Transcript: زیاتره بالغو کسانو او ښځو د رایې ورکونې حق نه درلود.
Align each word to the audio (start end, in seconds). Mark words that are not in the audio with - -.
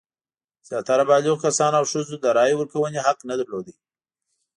زیاتره 0.67 1.03
بالغو 1.09 1.35
کسانو 1.45 1.75
او 1.79 1.85
ښځو 1.91 2.15
د 2.19 2.25
رایې 2.37 2.55
ورکونې 2.57 2.99
حق 3.07 3.19
نه 3.29 3.35
درلود. 3.39 3.67